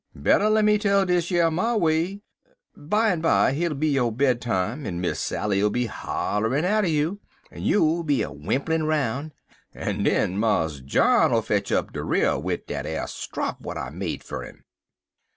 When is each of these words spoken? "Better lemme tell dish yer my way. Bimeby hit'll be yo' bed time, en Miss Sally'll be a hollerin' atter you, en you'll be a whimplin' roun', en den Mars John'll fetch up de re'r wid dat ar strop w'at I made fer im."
"Better 0.15 0.49
lemme 0.49 0.79
tell 0.79 1.05
dish 1.05 1.29
yer 1.29 1.51
my 1.51 1.75
way. 1.75 2.23
Bimeby 2.75 3.53
hit'll 3.55 3.75
be 3.77 3.89
yo' 3.89 4.09
bed 4.09 4.41
time, 4.41 4.87
en 4.87 4.99
Miss 4.99 5.19
Sally'll 5.19 5.69
be 5.69 5.85
a 5.85 5.91
hollerin' 5.91 6.63
atter 6.65 6.87
you, 6.87 7.19
en 7.51 7.61
you'll 7.61 8.01
be 8.01 8.23
a 8.23 8.29
whimplin' 8.31 8.87
roun', 8.87 9.31
en 9.75 10.01
den 10.01 10.39
Mars 10.39 10.79
John'll 10.81 11.43
fetch 11.43 11.71
up 11.71 11.93
de 11.93 11.99
re'r 12.03 12.41
wid 12.41 12.65
dat 12.65 12.87
ar 12.87 13.07
strop 13.07 13.59
w'at 13.59 13.77
I 13.77 13.91
made 13.91 14.23
fer 14.23 14.43
im." 14.43 14.63